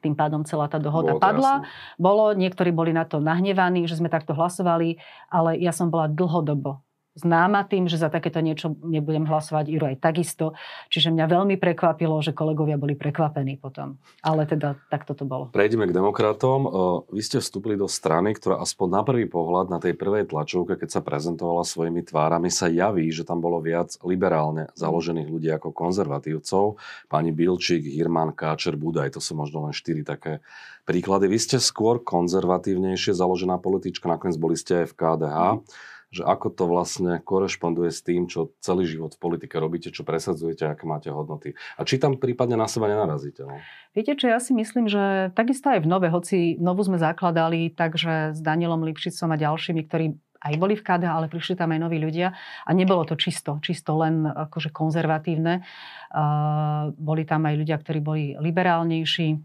[0.00, 1.52] tým pádom celá tá dohoda Bolo padla.
[1.60, 1.96] Jasný.
[2.00, 4.96] Bolo, niektorí boli na to nahnevaní, že sme takto hlasovali,
[5.28, 6.80] ale ja som bola dlhodobo
[7.18, 9.64] známa tým, že za takéto niečo nebudem hlasovať.
[9.66, 10.54] Iro aj takisto.
[10.88, 13.98] Čiže mňa veľmi prekvapilo, že kolegovia boli prekvapení potom.
[14.22, 15.50] Ale teda takto to bolo.
[15.50, 16.70] Prejdeme k demokratom.
[17.10, 20.88] Vy ste vstúpili do strany, ktorá aspoň na prvý pohľad na tej prvej tlačovke, keď
[20.88, 26.78] sa prezentovala svojimi tvárami, sa javí, že tam bolo viac liberálne založených ľudí ako konzervatívcov.
[27.10, 30.38] Pani Bilčík, Hirman, Káčer, Budaj, to sú možno len štyri také
[30.86, 31.26] príklady.
[31.26, 35.38] Vy ste skôr konzervatívnejšie založená politička, nakoniec boli ste aj v KDH
[36.10, 40.66] že ako to vlastne korešponduje s tým, čo celý život v politike robíte, čo presadzujete,
[40.66, 41.54] aké máte hodnoty.
[41.78, 43.46] A či tam prípadne na seba nenarazíte?
[43.46, 43.54] No?
[43.94, 48.34] Viete čo, ja si myslím, že takisto aj v Nove, hoci Novu sme zakladali takže
[48.34, 50.06] s Danielom Lipšicom a ďalšími, ktorí
[50.40, 52.32] aj boli v KDH, ale prišli tam aj noví ľudia
[52.64, 55.60] a nebolo to čisto, čisto len akože konzervatívne.
[56.10, 59.36] Uh, boli tam aj ľudia, ktorí boli liberálnejší,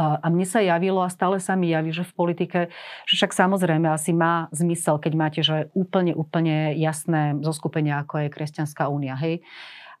[0.00, 2.58] a mne sa javilo a stále sa mi javí, že v politike,
[3.04, 8.32] že však samozrejme asi má zmysel, keď máte že úplne, úplne jasné zoskupenia, ako je
[8.32, 9.44] Kresťanská únia, hej.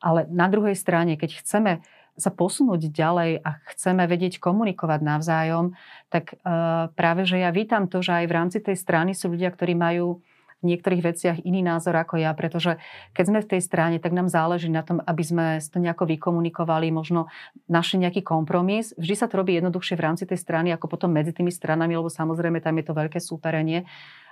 [0.00, 1.72] Ale na druhej strane, keď chceme
[2.16, 5.72] sa posunúť ďalej a chceme vedieť komunikovať navzájom,
[6.12, 9.48] tak uh, práve, že ja vítam to, že aj v rámci tej strany sú ľudia,
[9.52, 10.20] ktorí majú
[10.60, 12.76] v niektorých veciach iný názor ako ja, pretože
[13.16, 16.92] keď sme v tej strane, tak nám záleží na tom, aby sme to nejako vykomunikovali,
[16.92, 17.32] možno
[17.66, 18.92] našli nejaký kompromis.
[19.00, 22.12] Vždy sa to robí jednoduchšie v rámci tej strany, ako potom medzi tými stranami, lebo
[22.12, 23.88] samozrejme tam je to veľké súperenie.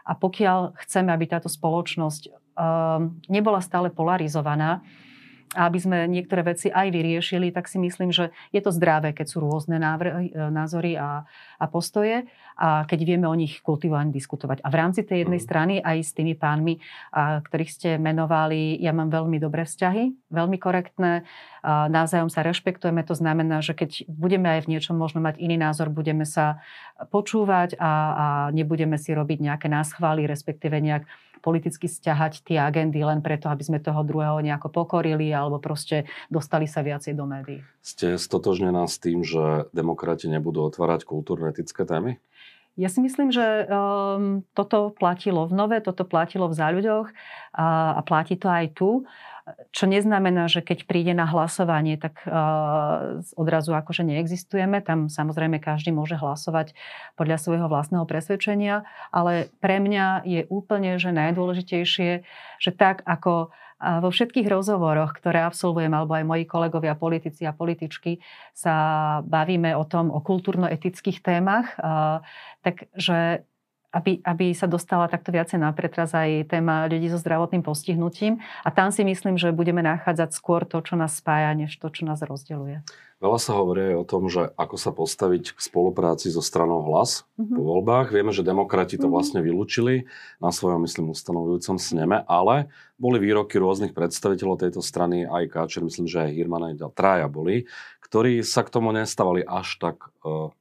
[0.09, 2.23] A pokiaľ chceme, aby táto spoločnosť
[2.57, 4.81] um, nebola stále polarizovaná,
[5.57, 9.27] a aby sme niektoré veci aj vyriešili, tak si myslím, že je to zdravé, keď
[9.29, 11.25] sú rôzne návrhy, e, názory a,
[11.57, 14.67] a postoje a keď vieme o nich kultivovane diskutovať.
[14.67, 15.47] A v rámci tej jednej mm.
[15.47, 16.83] strany aj s tými pánmi,
[17.15, 21.23] a, ktorých ste menovali, ja mám veľmi dobré vzťahy, veľmi korektné,
[21.59, 25.59] a navzájom sa rešpektujeme, to znamená, že keď budeme aj v niečom možno mať iný
[25.59, 26.63] názor, budeme sa
[27.11, 31.07] počúvať a, a nebudeme si robiť nejaké náschvály, respektíve nejak
[31.41, 36.67] politicky stiahať tie agendy len preto, aby sme toho druhého nejako pokorili alebo proste dostali
[36.67, 37.61] sa viacej do médií.
[37.81, 42.21] Ste stotožnená s tým, že demokrati nebudú otvárať kultúrne-etické témy?
[42.79, 47.11] Ja si myslím, že um, toto platilo v Nove, toto platilo v záľuďoch
[47.59, 49.03] a, a platí to aj tu.
[49.73, 54.81] Čo neznamená, že keď príde na hlasovanie, tak uh, odrazu akože neexistujeme.
[54.85, 56.73] Tam samozrejme každý môže hlasovať
[57.15, 62.11] podľa svojho vlastného presvedčenia, ale pre mňa je úplne že najdôležitejšie,
[62.59, 68.19] že tak ako vo všetkých rozhovoroch, ktoré absolvujem, alebo aj moji kolegovia, politici a političky,
[68.51, 68.75] sa
[69.23, 71.79] bavíme o tom, o kultúrno-etických témach,
[72.67, 73.47] takže
[73.89, 78.37] aby, aby sa dostala takto viacej na pretraz aj téma ľudí so zdravotným postihnutím.
[78.61, 82.05] A tam si myslím, že budeme nachádzať skôr to, čo nás spája, než to, čo
[82.05, 82.85] nás rozdeluje.
[83.19, 87.27] Veľa sa hovorí aj o tom, že ako sa postaviť k spolupráci so stranou hlas
[87.35, 87.57] mm-hmm.
[87.59, 88.15] po voľbách.
[88.15, 89.11] Vieme, že demokrati to mm-hmm.
[89.11, 90.07] vlastne vylúčili
[90.39, 96.07] na svojom, myslím, ustanovujúcom sneme, ale boli výroky rôznych predstaviteľov tejto strany, aj Káčer, myslím,
[96.07, 97.67] že aj Hirman, aj Traja boli,
[98.07, 100.55] ktorí sa k tomu nestávali až tak uh,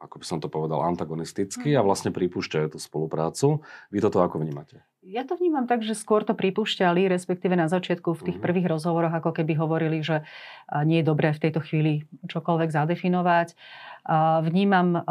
[0.00, 1.86] ako by som to povedal, antagonisticky a mhm.
[1.86, 3.60] vlastne pripúšťajú tú spoluprácu.
[3.92, 4.80] Vy toto ako vnímate?
[5.00, 8.44] Ja to vnímam tak, že skôr to pripúšťali, respektíve na začiatku v tých mm.
[8.44, 10.28] prvých rozhovoroch, ako keby hovorili, že
[10.84, 13.56] nie je dobré v tejto chvíli čokoľvek zadefinovať.
[14.44, 15.04] Vnímam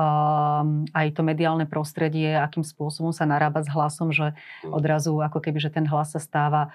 [0.91, 4.34] aj to mediálne prostredie, akým spôsobom sa narába s hlasom, že
[4.65, 4.73] mm.
[4.73, 6.73] odrazu ako keby, že ten hlas sa stáva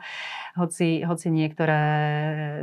[0.57, 1.81] Hoci, hoci niektoré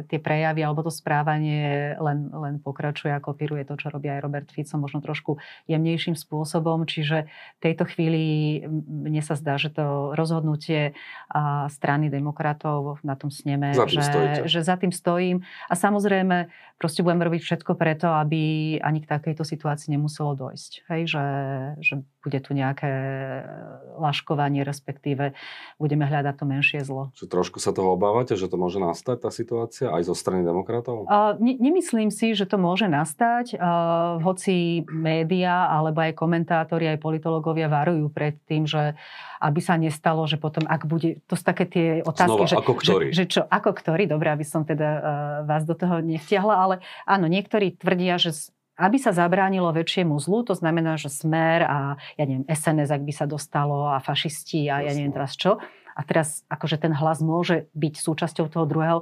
[0.10, 4.50] tie prejavy alebo to správanie len, len pokračuje a kopíruje to, čo robí aj Robert
[4.50, 5.38] Fico, možno trošku
[5.70, 6.90] jemnejším spôsobom.
[6.90, 8.24] Čiže v tejto chvíli
[8.88, 10.98] mne sa zdá, že to rozhodnutie
[11.70, 14.02] strany demokratov na tom sneme, že,
[14.50, 15.38] že za tým stojím.
[15.70, 20.72] A samozrejme, proste budeme robiť všetko preto, aby ani k takejto situácii nemuselo dojsť.
[20.90, 21.26] Hej, že,
[21.82, 22.90] že bude tu nejaké
[24.00, 25.36] laškovanie, respektíve
[25.76, 27.12] budeme hľadať to menšie zlo.
[27.20, 31.06] Čiže trošku sa toho obávate, že to môže nastať, tá situácia, aj zo strany demokratov?
[31.06, 37.04] Uh, ne, nemyslím si, že to môže nastať, uh, hoci média, alebo aj komentátori, aj
[37.04, 38.96] politológovia varujú pred tým, že
[39.44, 42.74] aby sa nestalo, že potom, ak bude, to sú také tie otázky, Znova, že, ako
[42.80, 43.06] ktorý?
[43.12, 45.04] Že, že čo, ako ktorý, dobre, aby som teda uh,
[45.44, 48.32] vás do toho nevtiahla, ale áno, niektorí tvrdia, že
[48.74, 51.78] aby sa zabránilo väčšiemu zlu, to znamená, že smer a
[52.18, 55.62] ja neviem, SNS, ak by sa dostalo a fašisti a ja neviem teraz čo.
[55.94, 59.00] A teraz akože ten hlas môže byť súčasťou toho druhého.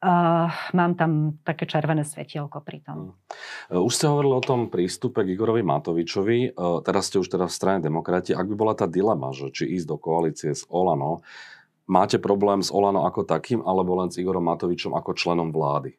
[0.00, 3.20] Uh, mám tam také červené svetielko pri tom.
[3.68, 3.84] Mm.
[3.84, 7.52] Už ste hovorili o tom prístupe k Igorovi Matovičovi, uh, teraz ste už teda v
[7.52, 8.32] strane demokrati.
[8.32, 11.20] Ak by bola tá dilema, že či ísť do koalície s Olano,
[11.84, 15.92] máte problém s Olano ako takým, alebo len s Igorom Matovičom ako členom vlády?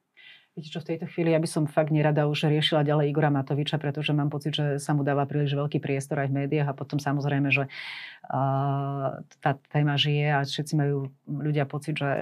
[0.61, 3.81] Viete čo, v tejto chvíli ja by som fakt nerada už riešila ďalej Igora Matoviča,
[3.81, 7.01] pretože mám pocit, že sa mu dáva príliš veľký priestor aj v médiách a potom
[7.01, 12.13] samozrejme, že uh, tá téma žije a všetci majú ľudia pocit, že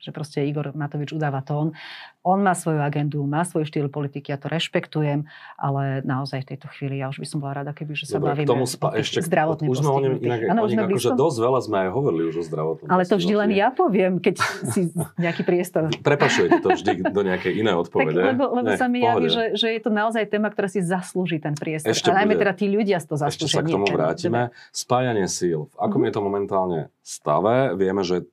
[0.00, 1.76] že proste Igor Matovič udáva tón.
[2.24, 6.68] On má svoju agendu, má svoj štýl politiky, ja to rešpektujem, ale naozaj v tejto
[6.72, 9.00] chvíli ja už by som bola rada, keby že sa Dobre, bavíme tomu spa- o
[9.00, 11.88] ešte, zdravotných Už sme o ňom inak, ano, už sme akože dosť veľa sme aj
[11.92, 14.40] hovorili už o zdravotnom Ale to vždy len ja poviem, keď
[14.72, 15.92] si nejaký priestor.
[16.08, 18.20] Prepašujete to vždy do nejakej inej odpovede.
[18.20, 20.80] Tak, lebo, lebo ne, sa mi javí, že, že je to naozaj téma, ktorá si
[20.80, 21.92] zaslúži ten priestor.
[21.92, 23.48] Ešte a najmä bude, teda tí ľudia to zaslúžia.
[23.48, 24.40] Ešte sa k tomu vrátime.
[24.72, 25.68] Spájanie síl.
[25.72, 26.06] V akom mm-hmm.
[26.08, 27.74] je to momentálne stave?
[27.76, 28.28] Vieme, že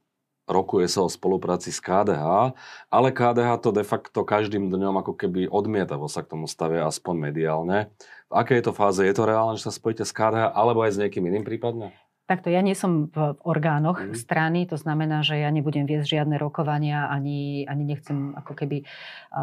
[0.48, 2.56] rokuje sa o spolupráci s KDH,
[2.88, 7.30] ale KDH to de facto každým dňom ako keby odmietavo sa k tomu stavia aspoň
[7.30, 7.92] mediálne.
[8.32, 9.04] V akej je to fáze?
[9.04, 11.92] Je to reálne, že sa spojíte s KDH alebo aj s niekým iným prípadne?
[12.28, 14.12] Takto, ja nie som v orgánoch mm.
[14.12, 18.84] strany, to znamená, že ja nebudem viesť žiadne rokovania, ani, ani nechcem ako keby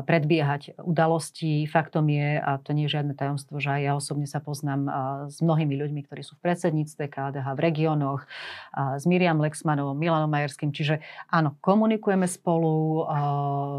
[0.05, 1.65] predbiehať udalosti.
[1.65, 4.85] Faktom je, a to nie je žiadne tajomstvo, že aj ja osobne sa poznám
[5.33, 8.29] s mnohými ľuďmi, ktorí sú v predsedníctve KDH, v regiónoch,
[8.77, 10.69] s Miriam Lexmanovou, Milanom Majerským.
[10.69, 11.01] Čiže
[11.33, 13.09] áno, komunikujeme spolu,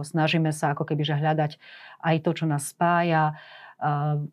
[0.02, 1.62] snažíme sa ako keby že hľadať
[2.02, 3.38] aj to, čo nás spája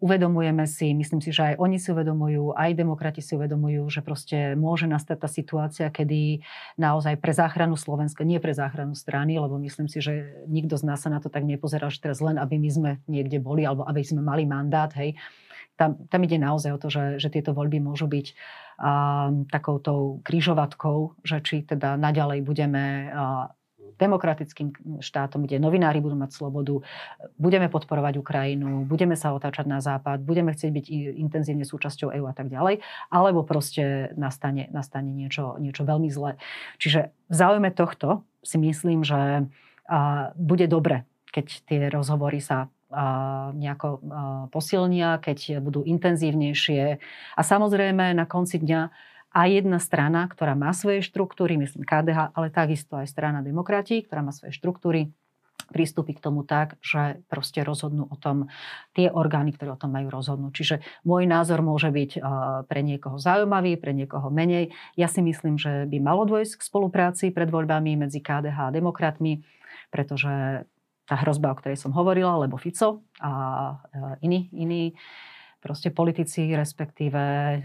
[0.01, 4.57] uvedomujeme si, myslím si, že aj oni si uvedomujú, aj demokrati si uvedomujú, že proste
[4.57, 6.41] môže nastať tá situácia, kedy
[6.81, 11.05] naozaj pre záchranu Slovenska, nie pre záchranu strany, lebo myslím si, že nikto z nás
[11.05, 14.01] sa na to tak nepozerá, že teraz len, aby my sme niekde boli, alebo aby
[14.01, 15.19] sme mali mandát, hej.
[15.73, 18.27] Tam, tam ide naozaj o to, že, že tieto voľby môžu byť
[18.77, 23.49] um, takoutou krížovatkou, že či teda naďalej budeme uh,
[23.98, 26.85] demokratickým štátom, kde novinári budú mať slobodu,
[27.37, 30.87] budeme podporovať Ukrajinu, budeme sa otáčať na západ, budeme chcieť byť
[31.20, 32.81] intenzívne súčasťou EÚ a tak ďalej,
[33.12, 36.40] alebo proste nastane, nastane niečo, niečo veľmi zlé.
[36.78, 39.48] Čiže v záujme tohto si myslím, že
[40.37, 42.68] bude dobre, keď tie rozhovory sa
[43.57, 44.05] nejako
[44.52, 47.00] posilnia, keď budú intenzívnejšie.
[47.37, 48.92] A samozrejme na konci dňa
[49.33, 54.21] a jedna strana, ktorá má svoje štruktúry, myslím KDH, ale takisto aj strana demokratí, ktorá
[54.21, 55.09] má svoje štruktúry,
[55.73, 58.53] pristúpi k tomu tak, že proste rozhodnú o tom
[58.92, 60.53] tie orgány, ktoré o tom majú rozhodnúť.
[60.53, 60.77] Čiže
[61.09, 62.21] môj názor môže byť
[62.68, 64.77] pre niekoho zaujímavý, pre niekoho menej.
[65.01, 69.49] Ja si myslím, že by malo dôjsť k spolupráci pred voľbami medzi KDH a demokratmi,
[69.88, 70.66] pretože
[71.09, 73.33] tá hrozba, o ktorej som hovorila, lebo Fico a
[74.21, 74.92] iní, iní
[75.62, 77.20] proste politici, respektíve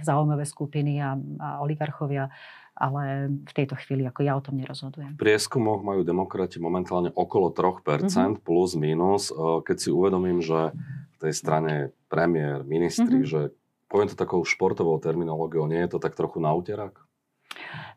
[0.05, 2.29] zaujímavé skupiny a, a oligarchovia
[2.77, 5.17] ale v tejto chvíli ako ja o tom nerozhodujem.
[5.17, 8.45] V prieskumoch majú demokrati momentálne okolo 3% mm-hmm.
[8.45, 9.33] plus minus.
[9.33, 11.73] Keď si uvedomím, že v tej strane
[12.05, 13.33] premiér, ministri, mm-hmm.
[13.33, 13.41] že
[13.89, 17.01] poviem to takou športovou terminológiou, nie je to tak trochu na úterak?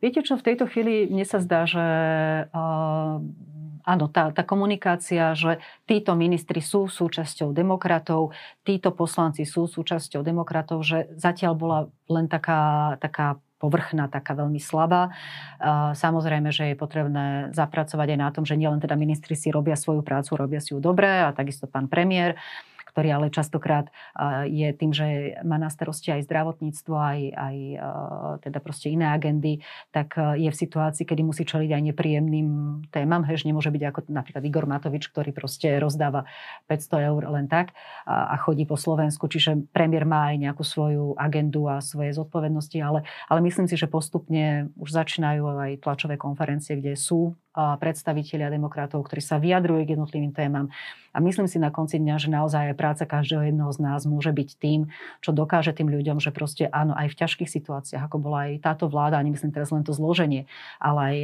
[0.01, 1.85] Viete čo, v tejto chvíli mne sa zdá, že
[2.49, 3.21] uh,
[3.91, 5.59] áno, tá, tá komunikácia, že
[5.91, 8.31] títo ministri sú súčasťou demokratov,
[8.63, 15.13] títo poslanci sú súčasťou demokratov, že zatiaľ bola len taká, taká povrchná, taká veľmi slabá.
[15.93, 20.01] Samozrejme, že je potrebné zapracovať aj na tom, že nielen teda ministri si robia svoju
[20.01, 22.41] prácu, robia si ju dobre a takisto pán premiér
[22.91, 23.87] ktorý ale častokrát
[24.51, 27.57] je tým, že má na starosti aj zdravotníctvo, aj, aj
[28.43, 29.63] teda proste iné agendy,
[29.95, 32.49] tak je v situácii, kedy musí čeliť aj nepríjemným
[32.91, 33.23] témam.
[33.23, 36.27] Hež nemôže byť ako napríklad Igor Matovič, ktorý proste rozdáva
[36.67, 37.73] 500 eur len tak
[38.05, 39.31] a, chodí po Slovensku.
[39.31, 43.87] Čiže premiér má aj nejakú svoju agendu a svoje zodpovednosti, ale, ale myslím si, že
[43.87, 50.31] postupne už začínajú aj tlačové konferencie, kde sú predstavitelia demokratov, ktorí sa vyjadrujú k jednotlivým
[50.31, 50.71] témam.
[51.11, 54.51] A myslím si na konci dňa, že naozaj práca každého jedného z nás môže byť
[54.63, 54.81] tým,
[55.19, 58.87] čo dokáže tým ľuďom, že proste áno, aj v ťažkých situáciách, ako bola aj táto
[58.87, 60.47] vláda, nemyslím teraz len to zloženie,
[60.79, 61.17] ale aj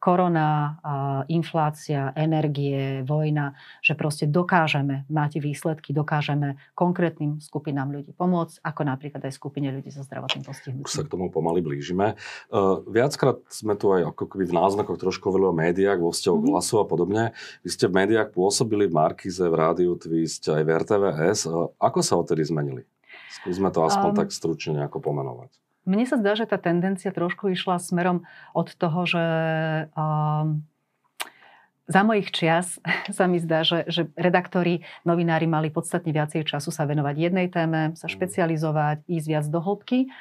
[0.00, 0.80] korona,
[1.28, 3.52] inflácia, energie, vojna,
[3.84, 9.92] že proste dokážeme mať výsledky, dokážeme konkrétnym skupinám ľudí pomôcť, ako napríklad aj skupine ľudí
[9.92, 10.88] so zdravotným postihnutím.
[10.88, 12.16] Už sa k tomu pomaly blížime.
[12.48, 16.36] Uh, viackrát sme tu aj ako keby v náznakoch trošku hovorili o médiách, vo vzťahu
[16.40, 16.52] mm-hmm.
[16.56, 17.22] hlasu a podobne.
[17.60, 21.40] Vy ste v médiách pôsobili v Markize, v Rádiu Twist, aj v RTVS.
[21.44, 22.88] Uh, ako sa odtedy zmenili?
[23.44, 25.52] Skúsme to aspoň um, tak stručne nejako pomenovať.
[25.88, 29.24] Mne sa zdá, že tá tendencia trošku išla smerom od toho, že
[29.96, 30.62] um,
[31.90, 32.78] za mojich čias
[33.16, 37.98] sa mi zdá, že, že redaktori, novinári mali podstatne viacej času sa venovať jednej téme,
[37.98, 38.12] sa mm.
[38.14, 40.12] špecializovať, ísť viac do hĺbky.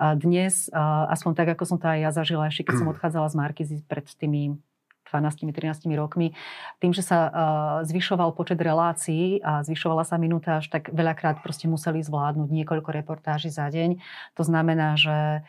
[0.00, 0.72] A dnes,
[1.12, 4.08] aspoň tak, ako som to aj ja zažila, ešte keď som odchádzala z Markizy pred
[4.16, 4.56] tými
[5.10, 6.32] 12-13 rokmi,
[6.78, 7.30] tým, že sa uh,
[7.82, 13.66] zvyšoval počet relácií a zvyšovala sa minutáž, tak veľakrát proste museli zvládnuť niekoľko reportáží za
[13.68, 13.98] deň.
[14.38, 15.42] To znamená, že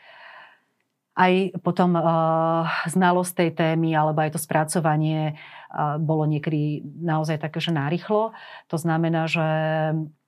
[1.12, 7.60] aj potom uh, znalosť tej témy alebo aj to spracovanie uh, bolo niekedy naozaj také,
[7.60, 8.32] že narýchlo.
[8.72, 9.46] To znamená, že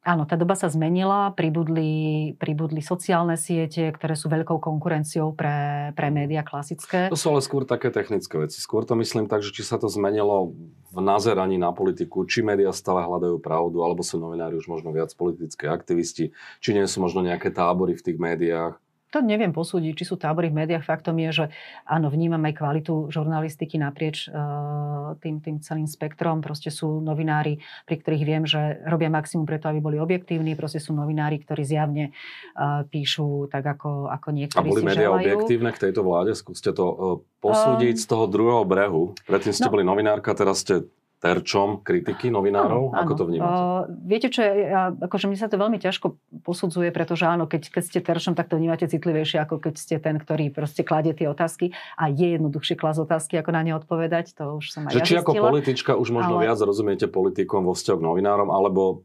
[0.05, 6.13] Áno, tá doba sa zmenila, pribudli, pribudli sociálne siete, ktoré sú veľkou konkurenciou pre, pre
[6.13, 7.09] médiá klasické.
[7.09, 8.61] To sú ale skôr také technické veci.
[8.61, 10.53] Skôr to myslím tak, že či sa to zmenilo
[10.93, 15.09] v nazeraní na politiku, či médiá stále hľadajú pravdu, alebo sú novinári už možno viac
[15.17, 18.77] politické aktivisti, či nie sú možno nejaké tábory v tých médiách
[19.15, 20.83] to neviem posúdiť, či sú tábory v médiách.
[20.83, 21.45] Faktom je, že
[21.87, 26.43] áno, vnímam aj kvalitu žurnalistiky naprieč uh, tým, tým celým spektrom.
[26.43, 30.59] Proste sú novinári, pri ktorých viem, že robia maximum preto, aby boli objektívni.
[30.59, 32.11] Proste sú novinári, ktorí zjavne
[32.59, 36.35] uh, píšu tak, ako, ako niektorí A boli médiá objektívne k tejto vláde?
[36.35, 36.97] Skúste to uh,
[37.39, 39.15] posúdiť um, z toho druhého brehu.
[39.31, 40.83] Predtým ste no, boli novinárka, teraz ste
[41.25, 42.93] terčom kritiky novinárov?
[42.93, 43.49] Áno, Ako to vnímate?
[43.49, 47.83] Uh, viete čo, ja, akože mi sa to veľmi ťažko posudzuje, pretože áno, keď, keď
[47.89, 51.73] ste terčom, tak to vnímate citlivejšie, ako keď ste ten, ktorý proste kladie tie otázky
[51.97, 55.07] a je jednoduchšie klas otázky, ako na ne odpovedať, to už som aj Že ja
[55.09, 55.25] či zistila.
[55.25, 56.45] ako politička už možno ale...
[56.45, 59.01] viac rozumiete politikom vo vzťahu k novinárom, alebo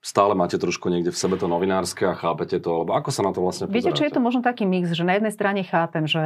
[0.00, 3.36] stále máte trošku niekde v sebe to novinárske a chápete to, alebo ako sa na
[3.36, 3.76] to vlastne pozeráte?
[3.76, 6.24] Viete, čo je to možno taký mix, že na jednej strane chápem, že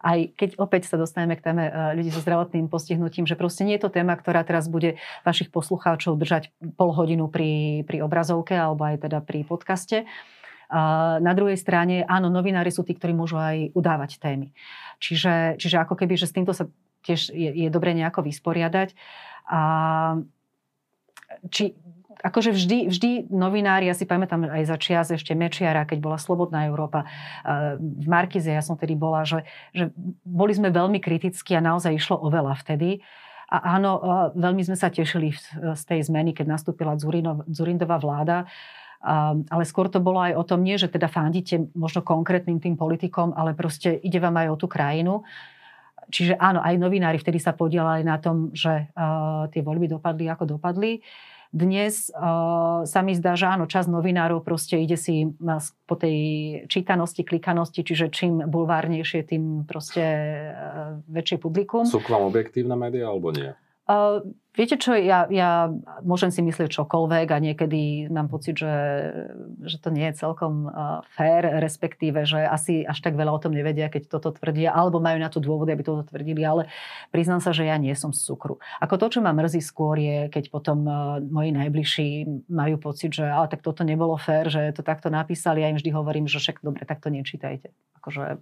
[0.00, 3.76] aj keď opäť sa dostaneme k téme e, ľudí so zdravotným postihnutím, že proste nie
[3.76, 6.48] je to téma, ktorá teraz bude vašich poslucháčov držať
[6.80, 10.08] pol hodinu pri, pri obrazovke alebo aj teda pri podcaste.
[10.72, 14.56] A na druhej strane, áno, novinári sú tí, ktorí môžu aj udávať témy.
[14.96, 16.72] Čiže, čiže ako keby, že s týmto sa
[17.04, 18.96] tiež je, je dobre nejako vysporiadať.
[19.44, 19.60] A
[21.52, 21.76] či,
[22.24, 26.64] akože vždy, vždy novinári, ja si pamätám aj za čias ešte Mečiara, keď bola Slobodná
[26.64, 29.44] Európa, eh, v Markize ja som tedy bola, že,
[29.76, 29.92] že
[30.24, 33.04] boli sme veľmi kritickí a naozaj išlo o veľa vtedy.
[33.52, 34.08] A áno, eh,
[34.40, 35.36] veľmi sme sa tešili
[35.76, 38.48] z tej zmeny, keď nastúpila Zurindová vláda.
[39.52, 43.36] Ale skôr to bolo aj o tom, nie, že teda fandíte možno konkrétnym tým politikom,
[43.36, 45.20] ale proste ide vám aj o tú krajinu.
[46.08, 50.56] Čiže áno, aj novinári vtedy sa podielali na tom, že uh, tie voľby dopadli, ako
[50.56, 51.04] dopadli.
[51.54, 55.30] Dnes uh, sa mi zdá, že áno, čas novinárov proste ide si
[55.86, 56.18] po tej
[56.66, 60.02] čítanosti, klikanosti, čiže čím bulvárnejšie, tým proste
[60.50, 61.86] uh, väčšie publikum.
[61.86, 63.54] Sú k vám objektívne médiá alebo nie?
[63.86, 65.66] Uh, Viete čo, ja, ja
[66.06, 68.70] môžem si myslieť čokoľvek a niekedy mám pocit, že,
[69.66, 73.50] že to nie je celkom uh, fér, respektíve, že asi až tak veľa o tom
[73.50, 76.70] nevedia, keď toto tvrdia, alebo majú na to dôvody, aby toto tvrdili, ale
[77.10, 78.62] priznám sa, že ja nie som z cukru.
[78.78, 82.08] Ako to, čo ma mrzí skôr je, keď potom uh, moji najbližší
[82.46, 85.90] majú pocit, že ale tak toto nebolo fér, že to takto napísali, ja im vždy
[85.90, 87.74] hovorím, že však dobre, tak to nečítajte.
[87.98, 88.38] Akože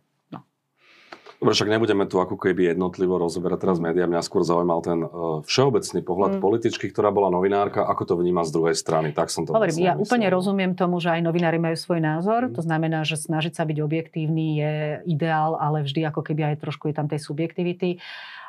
[1.43, 4.07] Dobre, však nebudeme tu ako keby jednotlivo rozoberať teraz médiá.
[4.07, 6.41] Mňa skôr zaujímal ten uh, všeobecný pohľad mm.
[6.41, 7.83] političky, ktorá bola novinárka.
[7.83, 9.11] Ako to vníma z druhej strany?
[9.11, 10.07] Tak som to Hovorím, ja myslel.
[10.07, 12.47] úplne rozumiem tomu, že aj novinári majú svoj názor.
[12.47, 12.55] Mm.
[12.55, 14.75] To znamená, že snažiť sa byť objektívny je
[15.11, 17.99] ideál, ale vždy ako keby aj trošku je tam tej subjektivity.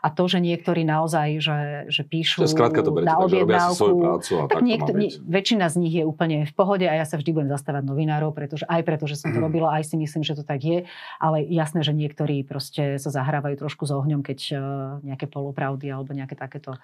[0.04, 4.44] A to, že niektorí naozaj, že, že píšu skrátka to berete, na objednávku, prácu a
[4.52, 4.92] tak, tak niekto,
[5.24, 8.68] väčšina z nich je úplne v pohode a ja sa vždy budem zastávať novinárov, pretože
[8.68, 9.48] aj preto, že som to mhm.
[9.48, 10.84] robila, aj si myslím, že to tak je,
[11.24, 14.60] ale jasné, že niektorí proste sa zahrávajú trošku s ohňom, keď uh,
[15.08, 16.76] nejaké polopravdy alebo nejaké takéto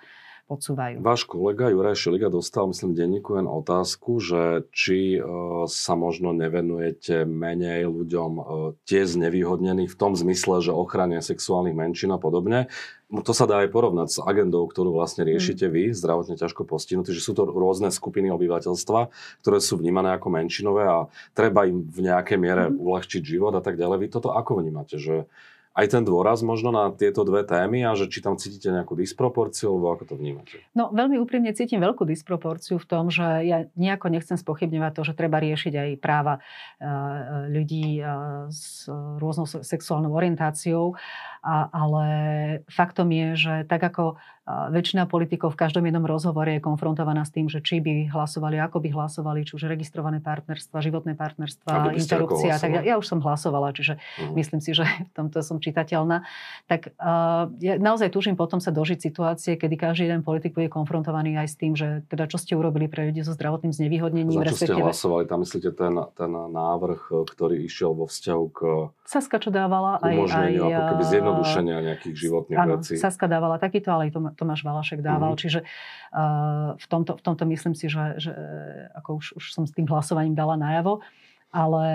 [0.50, 1.06] podsúvajú.
[1.06, 5.20] Váš kolega Juraj Šeliga dostal, myslím, denníku jen otázku, že či e,
[5.70, 8.44] sa možno nevenujete menej ľuďom e,
[8.90, 12.66] tie znevýhodnení v tom zmysle, že ochrane sexuálnych menšín a podobne.
[13.10, 15.74] To sa dá aj porovnať s agendou, ktorú vlastne riešite mm.
[15.74, 19.10] vy, zdravotne ťažko postihnutí, že sú to rôzne skupiny obyvateľstva,
[19.46, 21.06] ktoré sú vnímané ako menšinové a
[21.38, 22.78] treba im v nejakej miere mm.
[22.82, 23.98] uľahčiť život a tak ďalej.
[24.02, 24.98] Vy toto ako vnímate?
[24.98, 25.30] Že
[25.80, 29.72] aj ten dôraz možno na tieto dve témy a že či tam cítite nejakú disproporciu,
[29.72, 30.60] alebo ako to vnímate?
[30.76, 35.14] No veľmi úprimne cítim veľkú disproporciu v tom, že ja nejako nechcem spochybňovať to, že
[35.16, 36.88] treba riešiť aj práva eh,
[37.48, 38.08] ľudí eh,
[38.52, 41.00] s rôznou sexuálnou orientáciou,
[41.46, 42.08] ale
[42.68, 47.46] faktom je, že tak ako väčšina politikov v každom jednom rozhovore je konfrontovaná s tým,
[47.46, 52.58] že či by hlasovali, ako by hlasovali, či už registrované partnerstva, životné partnerstva, interrupcia.
[52.58, 54.34] Tak ja, ja už som hlasovala, čiže uh-huh.
[54.34, 56.26] myslím si, že v tomto som čitateľná.
[56.66, 61.38] Tak uh, ja naozaj túžim potom sa dožiť situácie, kedy každý jeden politik bude konfrontovaný
[61.38, 64.42] aj s tým, že teda čo ste urobili pre ľudí so zdravotným znevýhodnením.
[64.50, 65.30] Za čo ste hlasovali?
[65.30, 68.60] Tam myslíte ten, ten návrh, ktorý išiel vo vzťahu k
[69.06, 70.16] Saska, čo dávala aj...
[70.30, 72.98] aj ako keby zjednodušenia nejakých životných áno, vecí.
[72.98, 75.38] Saska dávala takýto, ale aj to Tomáš Valašek dával.
[75.38, 75.40] Mm.
[75.40, 78.34] Čiže uh, v, tomto, v tomto myslím si, že, že
[78.98, 81.06] ako už, už som s tým hlasovaním dala najavo.
[81.54, 81.86] Ale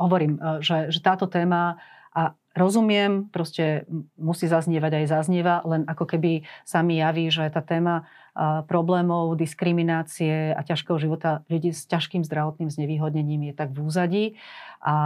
[0.00, 1.76] hovorím, uh, že, že táto téma
[2.10, 3.86] a rozumiem, proste
[4.18, 8.10] musí zaznievať aj zaznieva, len ako keby sa mi javí, že tá téma
[8.40, 14.24] problémov, diskriminácie a ťažkého života ľudí s ťažkým zdravotným znevýhodnením je tak v úzadí.
[14.80, 14.96] A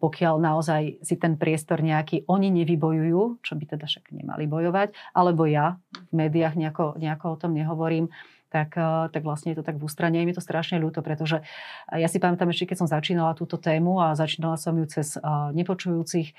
[0.00, 5.44] pokiaľ naozaj si ten priestor nejaký oni nevybojujú, čo by teda však nemali bojovať, alebo
[5.44, 5.76] ja
[6.08, 8.08] v médiách nejako, nejako o tom nehovorím,
[8.48, 8.80] tak,
[9.12, 10.24] tak vlastne je to tak v ústrane.
[10.24, 11.44] Je to strašne ľúto, pretože
[11.92, 15.20] ja si pamätám ešte, keď som začínala túto tému a začínala som ju cez
[15.52, 16.32] nepočujúcich,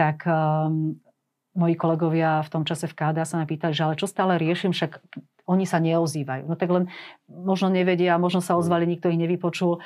[0.00, 0.24] tak
[1.52, 4.72] moji kolegovia v tom čase v KDA sa ma pýtali, že ale čo stále riešim,
[4.72, 5.04] však
[5.50, 6.46] oni sa neozývajú.
[6.46, 6.86] No tak len
[7.26, 9.82] možno nevedia, možno sa ozvali, nikto ich nevypočul,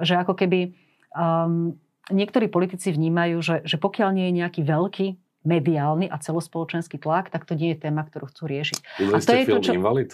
[0.00, 0.72] že ako keby
[1.12, 1.76] um,
[2.08, 5.06] niektorí politici vnímajú, že, že pokiaľ nie je nejaký veľký
[5.42, 8.78] mediálny a celospoločenský tlak, tak to nie je téma, ktorú chcú riešiť.
[8.98, 9.72] Videli a to je to, čo...
[9.76, 10.10] Invalid?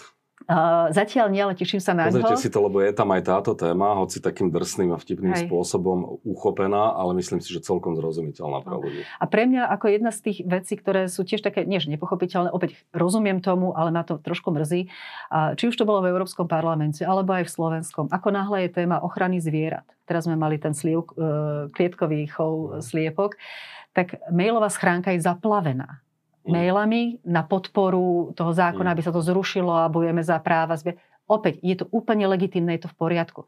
[0.49, 3.53] Uh, zatiaľ nie, ale teším sa na Pozrite si to, lebo je tam aj táto
[3.53, 5.45] téma, hoci takým drsným a vtipným Hej.
[5.45, 9.01] spôsobom uchopená, ale myslím si, že celkom zrozumiteľná pre ľudí.
[9.21, 12.81] A pre mňa ako jedna z tých vecí, ktoré sú tiež také, nie nepochopiteľné, opäť
[12.91, 14.89] rozumiem tomu, ale ma to trošku mrzí,
[15.55, 18.99] či už to bolo v Európskom parlamente, alebo aj v Slovenskom, ako náhle je téma
[18.99, 19.85] ochrany zvierat.
[20.09, 23.37] Teraz sme mali ten sliev, e, klietkový chov sliepok,
[23.93, 26.01] tak mailová schránka je zaplavená.
[26.49, 28.93] Mailami na podporu toho zákona, mm.
[28.93, 30.75] aby sa to zrušilo a bojujeme za práva.
[31.29, 33.41] Opäť, je to úplne legitimné, je to v poriadku.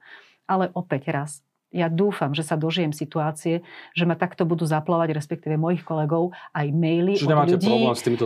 [0.46, 1.32] Ale opäť raz,
[1.72, 3.64] ja dúfam, že sa dožijem situácie,
[3.96, 7.76] že ma takto budú zaplavať, respektíve mojich kolegov, aj maily Čiže od ľudí,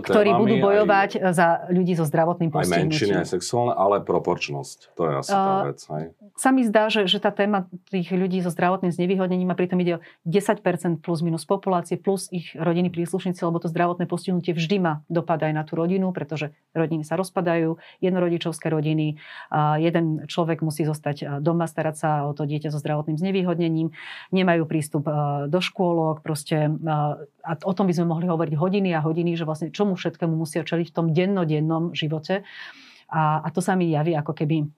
[0.01, 2.81] ktorí budú bojovať aj, za ľudí so zdravotným postihnutím.
[2.81, 4.97] Aj menšiny, aj sexuálne, ale proporčnosť.
[4.97, 5.79] To je asi tá vec.
[5.85, 6.03] Hej.
[6.35, 10.01] Sa mi zdá, že, že tá téma tých ľudí so zdravotným znevýhodnením a pritom ide
[10.01, 14.93] o 10% plus minus populácie plus ich rodiny príslušníci, lebo to zdravotné postihnutie vždy má
[15.05, 19.21] dopad aj na tú rodinu, pretože rodiny sa rozpadajú, jednorodičovské rodiny,
[19.77, 23.91] jeden človek musí zostať doma, starať sa o to dieťa so zdravotným znevýhodnením znevýhodnením,
[24.31, 25.11] nemajú prístup e,
[25.51, 26.95] do škôlok, proste, e,
[27.43, 30.63] a o tom by sme mohli hovoriť hodiny a hodiny, že vlastne čomu všetkému musia
[30.63, 32.47] čeliť v tom dennodennom živote.
[33.11, 34.71] A, a to sa mi javí ako keby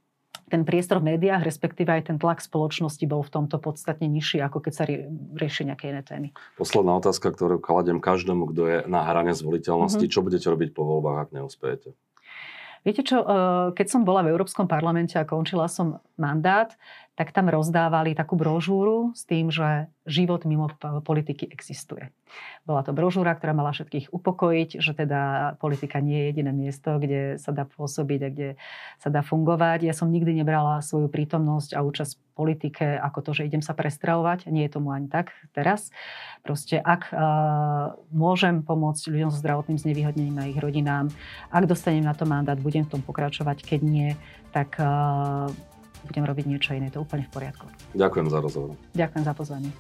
[0.47, 4.63] ten priestor v médiách, respektíve aj ten tlak spoločnosti bol v tomto podstatne nižší, ako
[4.63, 6.31] keď sa rie, rieši nejaké iné témy.
[6.55, 9.99] Posledná otázka, ktorú kladem každému, kto je na hrane zvoliteľnosti.
[9.99, 10.15] Mm-hmm.
[10.15, 11.91] Čo budete robiť po voľbách, ak neúspejete?
[12.87, 13.27] Viete čo, e,
[13.75, 16.71] keď som bola v Európskom parlamente a končila som mandát,
[17.17, 20.69] tak tam rozdávali takú brožúru s tým, že život mimo
[21.01, 22.13] politiky existuje.
[22.61, 25.21] Bola to brožúra, ktorá mala všetkých upokojiť, že teda
[25.57, 28.49] politika nie je jediné miesto, kde sa dá pôsobiť a kde
[29.01, 29.89] sa dá fungovať.
[29.89, 33.73] Ja som nikdy nebrala svoju prítomnosť a účasť v politike ako to, že idem sa
[33.73, 34.45] prestravovať.
[34.53, 35.89] Nie je tomu ani tak teraz.
[36.45, 41.09] Proste ak uh, môžem pomôcť ľuďom so zdravotným znevýhodnením a ich rodinám,
[41.49, 43.65] ak dostanem na to mandát, budem v tom pokračovať.
[43.65, 44.13] Keď nie,
[44.53, 45.49] tak uh,
[46.07, 46.87] budem robiť niečo iné.
[46.89, 47.67] To je úplne v poriadku.
[47.93, 48.73] Ďakujem za rozhovor.
[48.95, 49.71] Ďakujem za pozvanie.